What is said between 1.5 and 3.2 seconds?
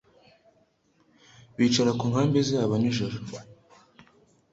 Bicaraga ku nkambi zabo nijoro.